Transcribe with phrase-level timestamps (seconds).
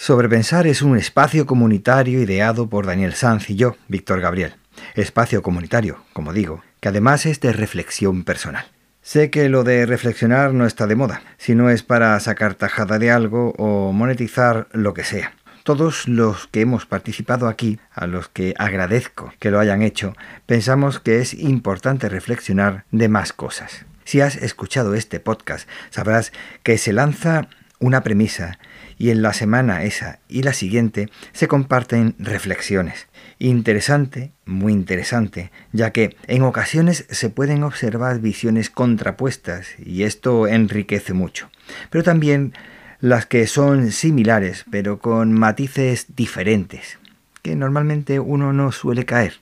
[0.00, 4.54] Sobrepensar es un espacio comunitario ideado por Daniel Sanz y yo, Víctor Gabriel.
[4.94, 8.64] Espacio comunitario, como digo, que además es de reflexión personal.
[9.02, 13.00] Sé que lo de reflexionar no está de moda, si no es para sacar tajada
[13.00, 15.32] de algo o monetizar lo que sea.
[15.64, 20.14] Todos los que hemos participado aquí, a los que agradezco que lo hayan hecho,
[20.46, 23.84] pensamos que es importante reflexionar de más cosas.
[24.04, 27.48] Si has escuchado este podcast, sabrás que se lanza
[27.80, 28.58] una premisa
[28.98, 33.06] y en la semana esa y la siguiente se comparten reflexiones.
[33.38, 41.12] Interesante, muy interesante, ya que en ocasiones se pueden observar visiones contrapuestas y esto enriquece
[41.12, 41.50] mucho.
[41.90, 42.52] Pero también
[43.00, 46.98] las que son similares pero con matices diferentes,
[47.42, 49.34] que normalmente uno no suele caer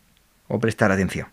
[0.49, 1.29] o prestar atención.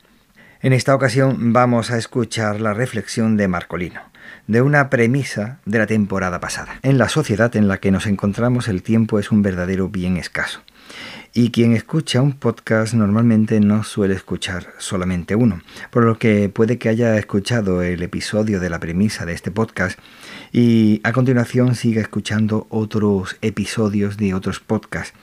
[0.62, 4.13] En esta ocasión vamos a escuchar la reflexión de Marcolino
[4.48, 6.80] de una premisa de la temporada pasada.
[6.82, 10.62] En la sociedad en la que nos encontramos el tiempo es un verdadero bien escaso.
[11.36, 16.78] Y quien escucha un podcast normalmente no suele escuchar solamente uno, por lo que puede
[16.78, 19.98] que haya escuchado el episodio de la premisa de este podcast
[20.52, 25.14] y a continuación siga escuchando otros episodios de otros podcasts.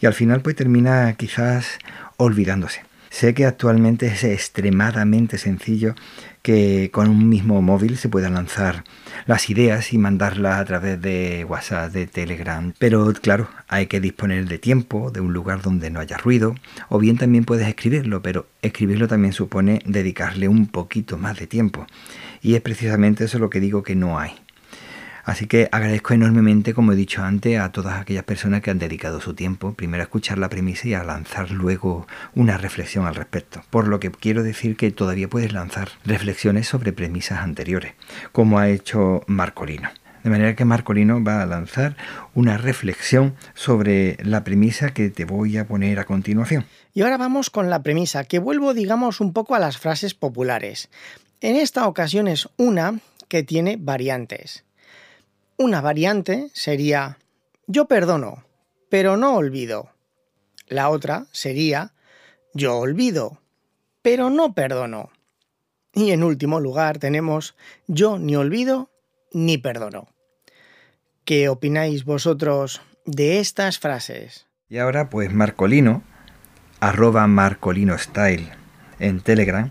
[0.00, 1.78] Y al final pues termina quizás
[2.16, 2.82] olvidándose.
[3.12, 5.94] Sé que actualmente es extremadamente sencillo
[6.40, 8.84] que con un mismo móvil se puedan lanzar
[9.26, 12.72] las ideas y mandarlas a través de WhatsApp, de Telegram.
[12.78, 16.54] Pero claro, hay que disponer de tiempo, de un lugar donde no haya ruido,
[16.88, 21.86] o bien también puedes escribirlo, pero escribirlo también supone dedicarle un poquito más de tiempo.
[22.40, 24.41] Y es precisamente eso lo que digo que no hay.
[25.24, 29.20] Así que agradezco enormemente, como he dicho antes, a todas aquellas personas que han dedicado
[29.20, 33.62] su tiempo primero a escuchar la premisa y a lanzar luego una reflexión al respecto.
[33.70, 37.94] Por lo que quiero decir que todavía puedes lanzar reflexiones sobre premisas anteriores,
[38.32, 39.90] como ha hecho Marcolino.
[40.24, 41.96] De manera que Marcolino va a lanzar
[42.34, 46.64] una reflexión sobre la premisa que te voy a poner a continuación.
[46.94, 50.90] Y ahora vamos con la premisa, que vuelvo, digamos, un poco a las frases populares.
[51.40, 54.64] En esta ocasión es una que tiene variantes.
[55.58, 57.18] Una variante sería
[57.66, 58.44] yo perdono,
[58.88, 59.90] pero no olvido.
[60.66, 61.92] La otra sería
[62.54, 63.40] yo olvido,
[64.02, 65.10] pero no perdono.
[65.94, 67.54] Y en último lugar tenemos
[67.86, 68.90] yo ni olvido
[69.32, 70.08] ni perdono.
[71.24, 74.46] ¿Qué opináis vosotros de estas frases?
[74.68, 76.02] Y ahora pues Marcolino,
[76.80, 78.50] arroba Marcolino Style
[78.98, 79.70] en Telegram,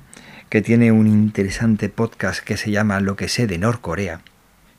[0.49, 4.21] que tiene un interesante podcast que se llama Lo que sé de Norcorea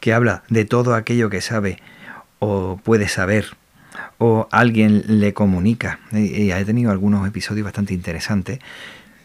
[0.03, 1.79] que habla de todo aquello que sabe
[2.41, 3.57] o puede saber
[4.19, 6.01] o alguien le comunica.
[6.11, 8.59] Y, ha tenido algunos episodios bastante interesantes.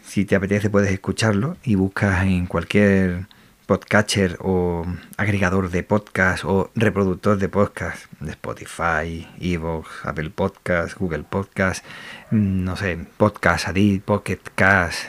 [0.05, 3.25] Si te apetece puedes escucharlo y buscas en cualquier
[3.65, 4.85] podcatcher o
[5.17, 11.83] agregador de podcast o reproductor de podcast de Spotify, Evox, Apple Podcast, Google Podcast,
[12.29, 15.05] mm, no sé, Podcast Addict, Pocket Cast,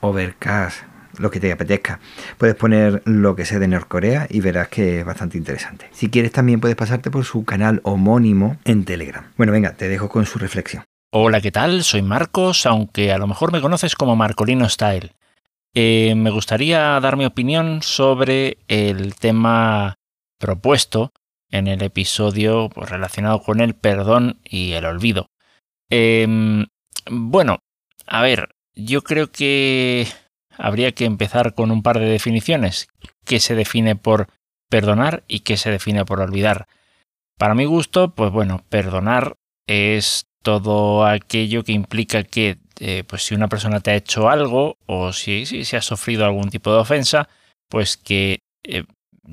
[0.00, 0.82] Overcast,
[1.18, 2.00] lo que te apetezca.
[2.38, 5.88] Puedes poner lo que sé de Norcorea y verás que es bastante interesante.
[5.92, 9.24] Si quieres también puedes pasarte por su canal homónimo en Telegram.
[9.36, 10.84] Bueno, venga, te dejo con su reflexión.
[11.12, 11.84] Hola, ¿qué tal?
[11.84, 15.12] Soy Marcos, aunque a lo mejor me conoces como Marcolino Style.
[15.74, 19.96] Eh, me gustaría dar mi opinión sobre el tema
[20.38, 21.12] propuesto
[21.50, 25.28] en el episodio pues, relacionado con el perdón y el olvido.
[25.88, 26.66] Em,
[27.10, 27.58] bueno,
[28.06, 30.06] a ver, yo creo que
[30.58, 32.88] habría que empezar con un par de definiciones.
[33.24, 34.28] ¿Qué se define por
[34.68, 36.66] perdonar y qué se define por olvidar?
[37.38, 43.34] Para mi gusto, pues bueno, perdonar es todo aquello que implica que eh, pues si
[43.34, 47.28] una persona te ha hecho algo o si, si, ha sufrido algún tipo de ofensa,
[47.68, 48.84] pues que eh,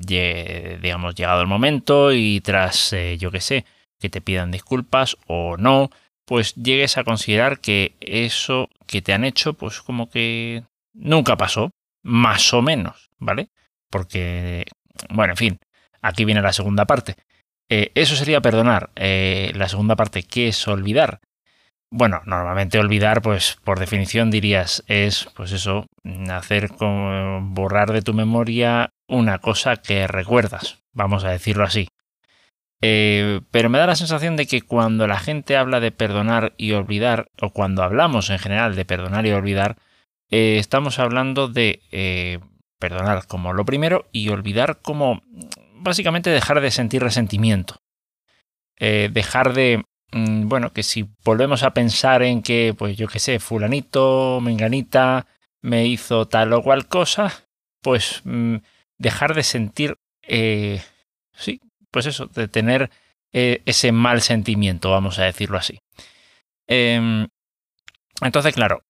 [0.06, 3.64] llegado el momento y tras eh, yo que sé
[4.00, 5.90] que te pidan disculpas o no,
[6.24, 11.70] pues llegues a considerar que eso que te han hecho pues como que nunca pasó,
[12.02, 13.48] más o menos, ¿vale?
[13.90, 14.64] Porque,
[15.10, 15.58] bueno, en fin,
[16.00, 17.16] aquí viene la segunda parte.
[17.68, 18.90] Eh, eso sería perdonar.
[18.96, 21.20] Eh, la segunda parte, ¿qué es olvidar?
[21.90, 25.86] Bueno, normalmente olvidar, pues por definición dirías, es, pues eso,
[26.30, 31.88] hacer como borrar de tu memoria una cosa que recuerdas, vamos a decirlo así.
[32.80, 36.72] Eh, pero me da la sensación de que cuando la gente habla de perdonar y
[36.72, 39.76] olvidar, o cuando hablamos en general de perdonar y olvidar,
[40.32, 42.40] eh, estamos hablando de eh,
[42.80, 45.22] perdonar como lo primero y olvidar como
[45.74, 47.76] básicamente dejar de sentir resentimiento.
[48.78, 53.18] Eh, dejar de, mm, bueno, que si volvemos a pensar en que, pues yo qué
[53.18, 55.26] sé, fulanito, menganita,
[55.60, 57.44] me hizo tal o cual cosa,
[57.82, 58.56] pues mm,
[58.98, 59.98] dejar de sentir,
[61.34, 62.90] sí, pues eso, de tener
[63.32, 65.78] ese mal sentimiento, vamos a decirlo así.
[66.66, 67.28] Em,
[68.22, 68.82] entonces, claro,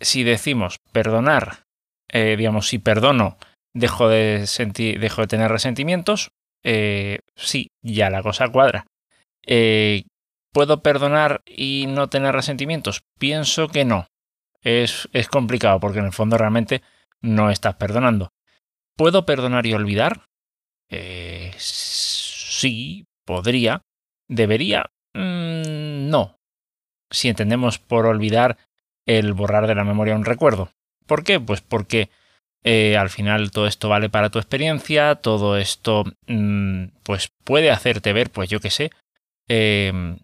[0.00, 1.64] si decimos perdonar,
[2.08, 3.38] eh, digamos, si perdono,
[3.74, 6.30] dejo de, sentir, dejo de tener resentimientos,
[6.64, 8.86] eh, sí, ya la cosa cuadra.
[10.52, 13.02] ¿Puedo perdonar y no tener resentimientos?
[13.18, 14.06] Pienso que no.
[14.62, 16.82] Es, es complicado porque en el fondo realmente
[17.20, 18.30] no estás perdonando.
[18.96, 20.26] ¿Puedo perdonar y olvidar?
[20.90, 23.82] Eh, sí, podría.
[24.28, 24.86] ¿Debería?
[25.14, 26.36] Mm, no.
[27.10, 28.58] Si entendemos por olvidar
[29.08, 30.70] el borrar de la memoria un recuerdo.
[31.06, 31.40] ¿Por qué?
[31.40, 32.10] Pues porque
[32.62, 38.12] eh, al final todo esto vale para tu experiencia, todo esto mm, pues puede hacerte
[38.12, 38.90] ver, pues yo qué sé,
[39.48, 40.16] eh,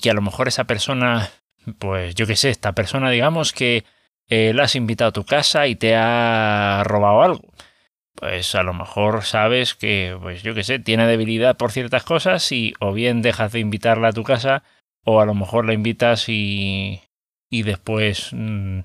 [0.00, 1.30] que a lo mejor esa persona,
[1.78, 3.84] pues yo qué sé, esta persona digamos que
[4.28, 7.42] eh, la has invitado a tu casa y te ha robado algo.
[8.14, 12.50] Pues a lo mejor sabes que, pues yo qué sé, tiene debilidad por ciertas cosas
[12.52, 14.62] y o bien dejas de invitarla a tu casa
[15.04, 17.02] o a lo mejor la invitas y,
[17.50, 18.80] y después mm,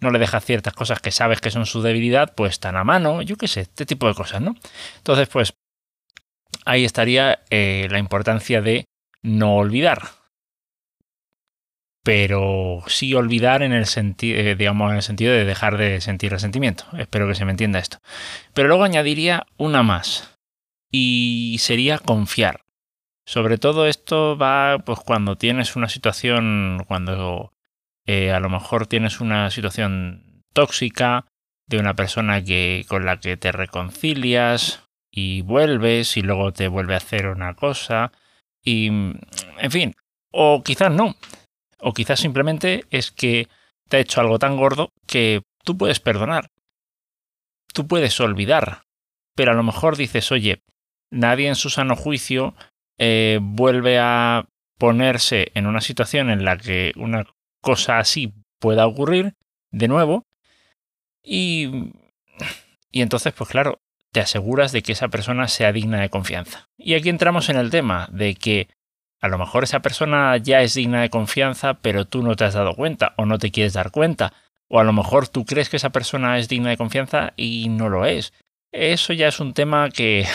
[0.00, 3.22] no le dejas ciertas cosas que sabes que son su debilidad, pues tan a mano,
[3.22, 4.54] yo qué sé, este tipo de cosas, ¿no?
[4.98, 5.54] Entonces, pues
[6.64, 8.84] ahí estaría eh, la importancia de
[9.22, 10.02] no olvidar
[12.02, 16.32] pero sí olvidar en el sentido, eh, digamos, en el sentido de dejar de sentir
[16.32, 16.84] resentimiento.
[16.98, 17.98] Espero que se me entienda esto.
[18.54, 20.36] Pero luego añadiría una más
[20.90, 22.64] y sería confiar.
[23.24, 27.51] Sobre todo esto va pues cuando tienes una situación, cuando
[28.06, 31.26] eh, a lo mejor tienes una situación tóxica
[31.68, 36.94] de una persona que con la que te reconcilias y vuelves y luego te vuelve
[36.94, 38.12] a hacer una cosa
[38.64, 39.94] y en fin,
[40.30, 41.16] o quizás no,
[41.78, 43.48] o quizás simplemente es que
[43.88, 46.48] te ha hecho algo tan gordo que tú puedes perdonar.
[47.74, 48.82] Tú puedes olvidar.
[49.34, 50.62] Pero a lo mejor dices, oye,
[51.10, 52.54] nadie en su sano juicio
[52.98, 54.46] eh, vuelve a
[54.78, 57.26] ponerse en una situación en la que una
[57.62, 59.34] cosa así pueda ocurrir
[59.70, 60.26] de nuevo.
[61.22, 61.92] Y,
[62.90, 63.80] y entonces, pues claro,
[64.12, 66.68] te aseguras de que esa persona sea digna de confianza.
[66.76, 68.68] Y aquí entramos en el tema de que
[69.22, 72.54] a lo mejor esa persona ya es digna de confianza, pero tú no te has
[72.54, 74.34] dado cuenta o no te quieres dar cuenta.
[74.68, 77.88] O a lo mejor tú crees que esa persona es digna de confianza y no
[77.88, 78.32] lo es.
[78.72, 80.26] Eso ya es un tema que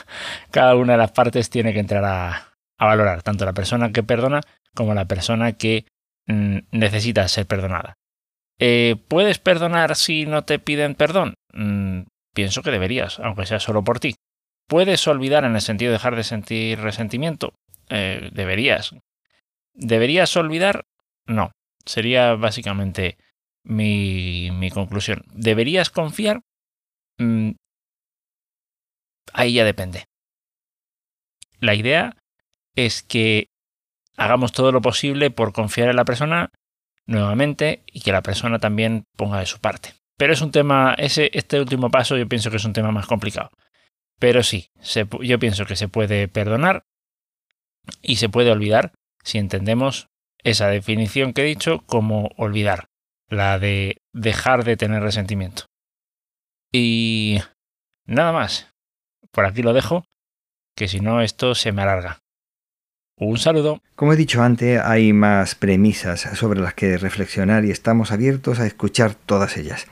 [0.50, 2.48] cada una de las partes tiene que entrar a,
[2.78, 4.40] valorar, tanto la persona que perdona
[4.74, 5.84] como la persona que
[6.26, 7.94] mm, necesita ser perdonada.
[8.58, 11.34] Eh, ¿Puedes perdonar si no te piden perdón?
[11.52, 12.02] Mm,
[12.34, 14.14] pienso que deberías, aunque sea solo por ti.
[14.68, 17.54] ¿Puedes olvidar en el sentido de dejar de sentir resentimiento?
[17.88, 18.94] Eh, deberías.
[19.74, 20.84] ¿Deberías olvidar?
[21.26, 21.52] No.
[21.84, 23.18] Sería básicamente
[23.64, 25.24] mi, mi conclusión.
[25.32, 26.42] ¿Deberías confiar?
[27.18, 27.52] Mm,
[29.32, 30.04] ahí ya depende.
[31.58, 32.16] La idea
[32.74, 33.48] es que
[34.16, 36.50] hagamos todo lo posible por confiar en la persona
[37.06, 39.94] nuevamente y que la persona también ponga de su parte.
[40.16, 43.06] Pero es un tema, ese, este último paso yo pienso que es un tema más
[43.06, 43.50] complicado.
[44.18, 44.70] Pero sí,
[45.20, 46.84] yo pienso que se puede perdonar
[48.02, 48.92] y se puede olvidar
[49.24, 50.08] si entendemos
[50.44, 52.88] esa definición que he dicho como olvidar,
[53.28, 55.66] la de dejar de tener resentimiento.
[56.72, 57.38] Y
[58.06, 58.68] nada más.
[59.30, 60.04] Por aquí lo dejo,
[60.76, 62.21] que si no esto se me alarga.
[63.16, 63.80] Un saludo.
[63.94, 68.66] Como he dicho antes, hay más premisas sobre las que reflexionar y estamos abiertos a
[68.66, 69.86] escuchar todas ellas.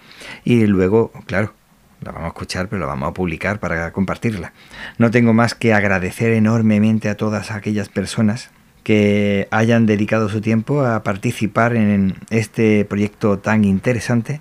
[0.45, 1.53] Y luego, claro,
[2.01, 4.53] la vamos a escuchar, pero la vamos a publicar para compartirla.
[4.99, 8.51] No tengo más que agradecer enormemente a todas aquellas personas
[8.83, 14.41] que hayan dedicado su tiempo a participar en este proyecto tan interesante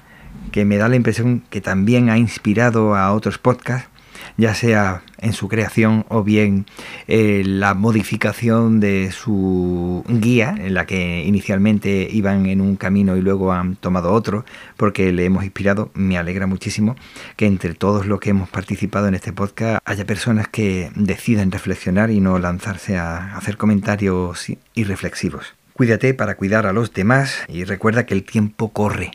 [0.52, 3.90] que me da la impresión que también ha inspirado a otros podcasts
[4.38, 6.66] ya sea en su creación o bien
[7.08, 13.22] eh, la modificación de su guía, en la que inicialmente iban en un camino y
[13.22, 14.46] luego han tomado otro,
[14.78, 15.92] porque le hemos inspirado.
[15.94, 16.96] Me alegra muchísimo
[17.36, 22.12] que entre todos los que hemos participado en este podcast haya personas que decidan reflexionar
[22.12, 25.54] y no lanzarse a hacer comentarios irreflexivos.
[25.74, 29.12] Cuídate para cuidar a los demás y recuerda que el tiempo corre,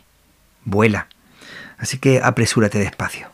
[0.65, 1.09] vuela.
[1.77, 3.34] Así que apresúrate despacio.